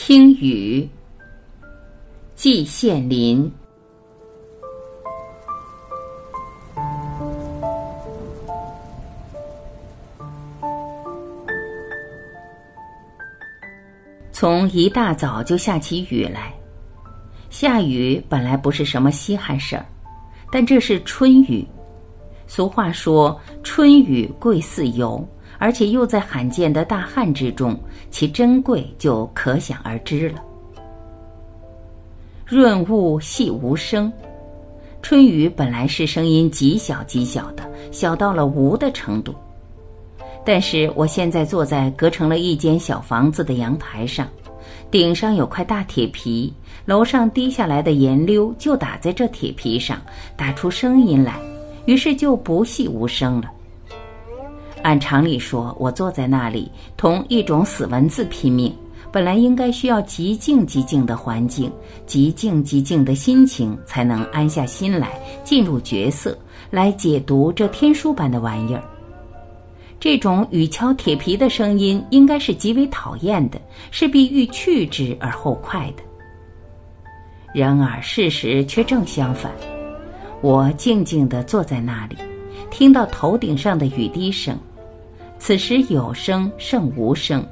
[0.00, 0.88] 听雨，
[2.36, 3.52] 季羡林。
[14.30, 16.54] 从一大早就下起雨来，
[17.50, 19.84] 下雨本来不是什么稀罕事儿，
[20.52, 21.66] 但这是春雨。
[22.46, 25.28] 俗话说“春雨贵似油”。
[25.58, 27.78] 而且又在罕见的大旱之中，
[28.10, 30.42] 其珍贵就可想而知了。
[32.46, 34.10] 润物细无声，
[35.02, 37.62] 春雨本来是声音极小极小的，
[37.92, 39.34] 小到了无的程度。
[40.44, 44.26] 但是我现在坐在隔成了一间小房子的阳台上，
[44.90, 46.50] 顶上有块大铁皮，
[46.86, 50.00] 楼上滴下来的盐溜就打在这铁皮上，
[50.36, 51.38] 打出声音来，
[51.84, 53.52] 于是就不细无声了。
[54.88, 56.66] 按常理说，我坐在那里
[56.96, 58.74] 同一种死文字拼命，
[59.12, 61.70] 本来应该需要极静极静的环境，
[62.06, 66.38] 极静极静的心情，才能安下心来，进入角色，
[66.70, 68.82] 来解读这天书般的玩意儿。
[70.00, 73.60] 这种雨敲铁皮的声音，应该是极为讨厌的，
[73.90, 76.02] 是必欲去之而后快的。
[77.52, 79.52] 然而事实却正相反，
[80.40, 82.16] 我静静地坐在那里，
[82.70, 84.58] 听到头顶上的雨滴声。
[85.38, 87.46] 此时有声胜无声，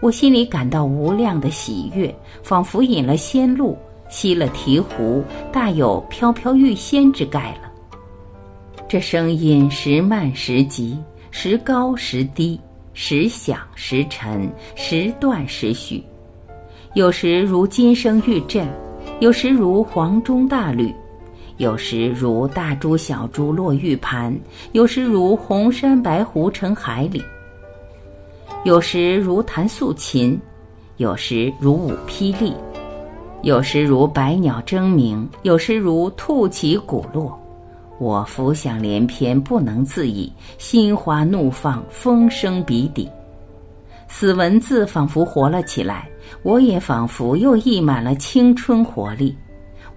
[0.00, 3.76] 我心里感到无量的喜悦，仿佛饮了仙露，
[4.08, 5.22] 吸了醍醐，
[5.52, 7.70] 大有飘飘欲仙之概了。
[8.88, 10.98] 这声音时慢时急，
[11.30, 12.58] 时高时低，
[12.92, 16.02] 时响时沉，时断时续，
[16.94, 18.66] 有时如金声玉振，
[19.20, 20.92] 有时如黄钟大吕，
[21.58, 24.32] 有时如大珠小珠落玉盘，
[24.72, 27.20] 有时如红山白湖沉海里。
[28.64, 30.40] 有时如弹素琴，
[30.98, 32.54] 有时如舞霹雳，
[33.42, 37.36] 有时如百鸟争鸣，有时如兔起鼓落。
[37.98, 43.08] 我浮想联翩，不能自已，心花怒放，风声笔底。
[44.06, 46.08] 死文字仿佛活了起来，
[46.44, 49.36] 我也仿佛又溢满了青春活力。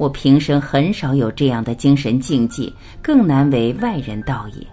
[0.00, 2.72] 我平生很少有这样的精神境界，
[3.02, 4.66] 更难为外人道也。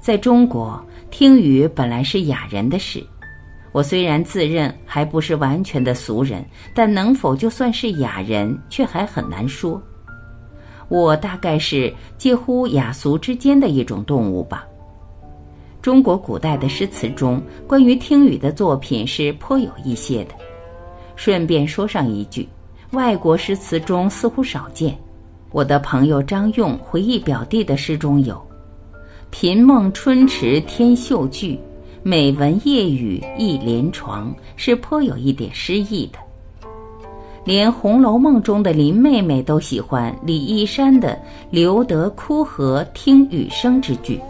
[0.00, 0.84] 在中国。
[1.08, 3.00] 听雨本来是雅人的事，
[3.70, 6.44] 我虽然自认还不是完全的俗人，
[6.74, 9.80] 但能否就算是雅人，却还很难说。
[10.88, 14.66] 我大概是介乎雅俗之间的一种动物吧。
[15.80, 20.34] 中国古代的诗词中，关于听雨的作品是颇有一些的。
[21.14, 22.46] 顺便说上一句，
[22.92, 24.96] 外国诗词中似乎少见。
[25.50, 28.40] 我的朋友张用回忆表弟的诗中有。
[29.30, 31.58] 频梦春池天秀句，
[32.02, 36.18] 每闻夜雨一连床，是颇有一点诗意的。
[37.44, 41.18] 连《红楼梦》中的林妹妹都喜欢李义山的
[41.50, 44.20] “留得枯荷听雨声”之句。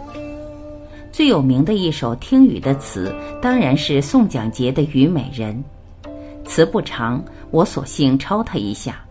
[1.11, 5.63] 最有名的一首听雨的词，当然是宋蒋捷的《虞美人》。
[6.47, 9.03] 词不长，我索性抄他一下：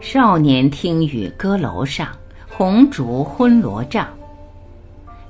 [0.00, 2.08] 少年听雨歌楼上，
[2.48, 4.08] 红烛昏罗帐。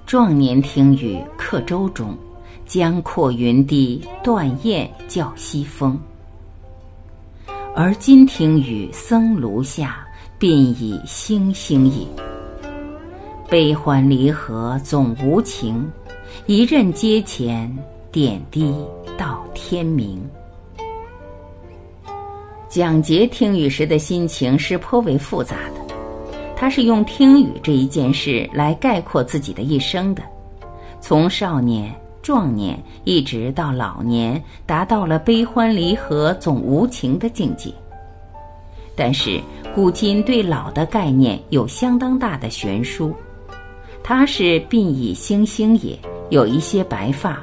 [0.07, 2.17] 壮年听雨客舟中，
[2.67, 5.99] 江阔云低，断雁叫西风。
[7.75, 10.07] 而今听雨僧庐下，
[10.39, 12.07] 鬓已星星也。
[13.49, 15.91] 悲欢离合总无情，
[16.47, 17.77] 一任阶前，
[18.13, 18.73] 点滴
[19.19, 20.23] 到天明。
[22.75, 25.95] 蒋捷听雨时的心情是颇为复杂的。
[26.57, 30.25] 他是用听雨这一件事来概括自己的一生的，
[31.01, 37.73] 从少年、壮年一直到老年，达到了悲欢离合总无情的境界。
[38.97, 39.41] 但是
[39.73, 43.15] 古今对老的概念有相当大的悬殊。
[44.03, 45.97] 他是鬓已星星也，
[46.29, 47.41] 有一些白发，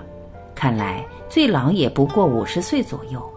[0.54, 3.31] 看来最老也不过五十岁左右。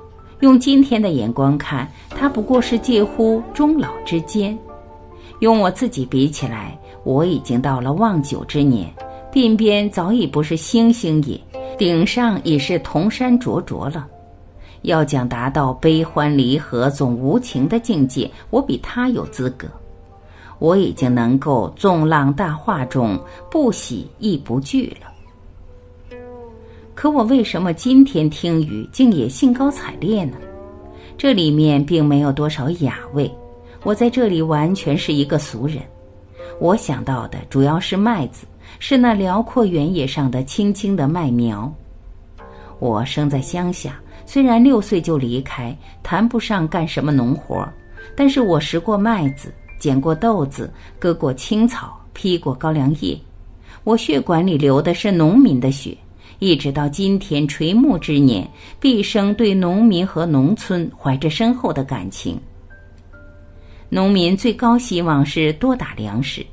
[0.44, 4.55] 用今天的眼光看，他不过是介乎中老之间。
[5.41, 8.93] 用我自己比起来，我已经到了望九之年，
[9.32, 11.41] 鬓边早已不是星星也，
[11.79, 14.06] 顶上已是铜山灼灼了。
[14.82, 19.67] 要讲达到悲欢离合总无情的境界，我比他有资格。
[20.58, 23.19] 我已经能够纵浪大化中
[23.50, 25.11] 不喜亦不惧了。
[26.94, 30.37] 可我为什么今天听雨竟也兴高采烈呢？
[31.19, 33.31] 这里面并没有多少雅味。
[33.82, 35.79] 我在这里完全是一个俗人，
[36.58, 38.46] 我想到的主要是麦子，
[38.79, 41.70] 是那辽阔原野上的青青的麦苗。
[42.79, 47.69] 我生在乡下，虽然六岁就离开，谈不上干什么农活，
[48.17, 53.19] 但是我拾过麦子，捡过豆子，割过青草，劈过高粱叶。
[53.82, 55.94] 我血管里流的是农民的血，
[56.38, 58.48] 一直到今天垂暮之年，
[58.81, 62.38] 毕生对农民和农村怀着深厚的感情。
[63.88, 66.44] 农民最高希望是多打粮食，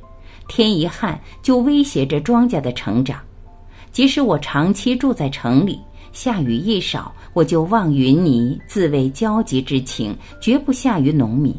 [0.47, 3.19] 天一旱就威胁着庄稼的成长。
[3.91, 5.79] 即使我长期住在城里，
[6.13, 11.53] 下雨一少，我就望云霓，自慰焦急之情，绝不下于农民。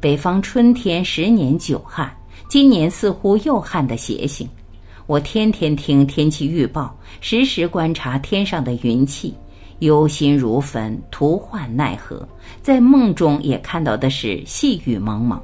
[0.00, 2.10] 北方春天十年久旱，
[2.48, 4.48] 今年似乎又旱的邪性。
[5.10, 9.34] 我天天听天气预报，时时观察天上的云气，
[9.80, 12.24] 忧心如焚，徒患奈何。
[12.62, 15.36] 在梦中也看到的是细雨蒙蒙。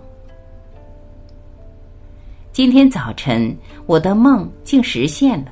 [2.52, 3.52] 今天早晨，
[3.86, 5.46] 我的梦竟实现了。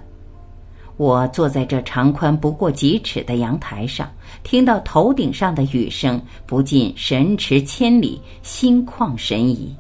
[0.96, 4.08] 我坐在这长宽不过几尺的阳台上，
[4.44, 9.74] 听到头顶上的雨声，不禁神驰千里，心旷神怡。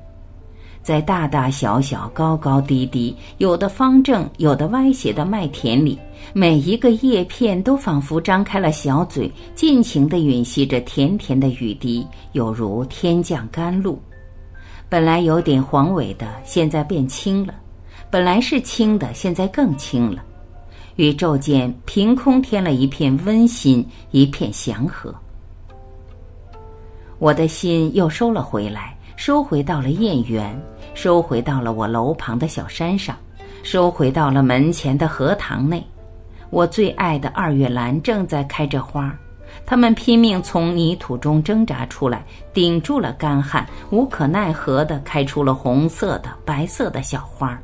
[0.84, 5.98] 在大大小小、高高低低、有的方正、有的歪斜的麦田里，
[6.34, 13.98] 每一个叶片都仿佛张开了小嘴，尽情地吮吸着甜甜的雨滴，有如天降甘露。
[14.90, 17.54] 本来有点黄尾的，现在变青了；
[18.10, 20.22] 本来是青的，现在更青了。
[20.96, 25.12] 宇宙间凭空添了一片温馨，一片祥和。
[27.18, 30.60] 我的心又收了回来，收回到了燕园，
[30.94, 33.16] 收回到了我楼旁的小山上，
[33.62, 35.84] 收回到了门前的荷塘内。
[36.50, 39.12] 我最爱的二月兰正在开着花，
[39.66, 47.60] 它们拼命从泥土中挣扎出来，顶住了干旱，无可奈何地开出了红色的、白色的小花。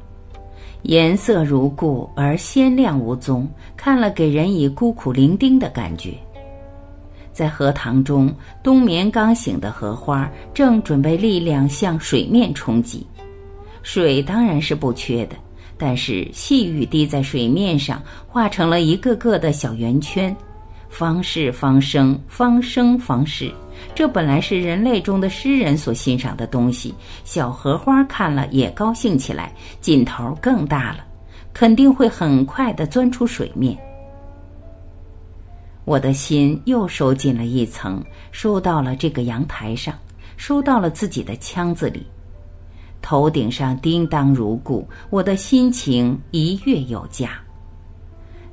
[0.82, 6.14] 颜色如故，而鲜亮无踪，看了给人以孤苦伶仃的感觉。
[7.32, 13.06] 在荷塘中，冬眠刚醒的荷花正准备力量向水面冲击。
[13.82, 15.36] 水当然是不缺的，
[15.78, 20.34] 但是细雨滴在水面上，化成了一个个的小圆圈。
[20.88, 23.52] 方是方生，方生方是。
[23.94, 26.94] 这本来是人类中的诗人所欣赏的东西，
[27.24, 31.04] 小荷花看了也高兴起来，劲头更大了，
[31.54, 33.78] 肯定会很快的钻出水面。
[35.86, 39.94] 我的心又收进了一层，收到了这个阳台上，
[40.36, 42.04] 收到了自己的腔子里，
[43.02, 47.30] 头顶上叮当如故，我的心情一跃有加。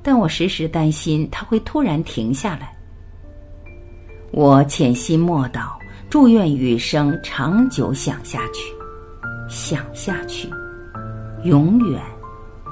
[0.01, 2.73] 但我时时担心它会突然停下来。
[4.31, 5.71] 我潜心默祷，
[6.09, 8.73] 祝愿雨声长久响下去，
[9.49, 10.49] 响下去，
[11.43, 12.01] 永远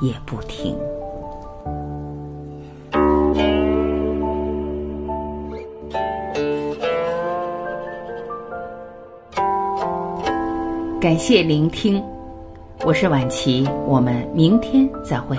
[0.02, 0.76] 也不停。
[11.06, 12.04] 感谢聆听，
[12.84, 15.38] 我是晚琪，我们明天再会。